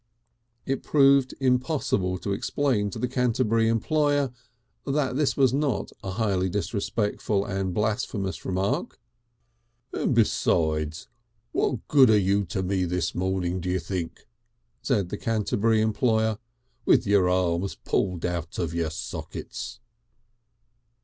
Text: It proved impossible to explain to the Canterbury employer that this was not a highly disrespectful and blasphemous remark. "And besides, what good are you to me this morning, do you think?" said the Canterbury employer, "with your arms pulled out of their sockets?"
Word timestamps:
It 0.65 0.81
proved 0.81 1.35
impossible 1.39 2.17
to 2.17 2.33
explain 2.33 2.89
to 2.89 2.97
the 2.97 3.07
Canterbury 3.07 3.67
employer 3.67 4.31
that 4.83 5.15
this 5.15 5.37
was 5.37 5.53
not 5.53 5.91
a 6.03 6.13
highly 6.13 6.49
disrespectful 6.49 7.45
and 7.45 7.71
blasphemous 7.71 8.43
remark. 8.43 8.99
"And 9.93 10.15
besides, 10.15 11.07
what 11.51 11.87
good 11.87 12.09
are 12.09 12.17
you 12.17 12.45
to 12.45 12.63
me 12.63 12.85
this 12.85 13.13
morning, 13.13 13.59
do 13.61 13.69
you 13.69 13.77
think?" 13.79 14.25
said 14.81 15.09
the 15.09 15.17
Canterbury 15.19 15.81
employer, 15.81 16.39
"with 16.83 17.05
your 17.05 17.29
arms 17.29 17.75
pulled 17.75 18.25
out 18.25 18.57
of 18.57 18.71
their 18.71 18.89
sockets?" 18.89 19.81